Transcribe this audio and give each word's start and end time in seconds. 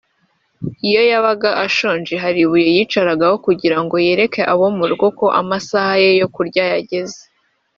iyo 0.87 1.01
yabaga 1.11 1.49
ashonje 1.65 2.13
hari 2.23 2.39
ibuye 2.45 2.67
yicaragaho 2.75 3.35
kugira 3.45 3.77
ngo 3.83 3.95
yereke 4.05 4.41
abo 4.53 4.65
mu 4.77 4.85
rugo 4.89 5.07
ko 5.19 5.25
amasaha 5.41 5.93
ye 6.03 6.11
yo 6.21 6.27
kurya 6.35 6.63
yageze 6.73 7.21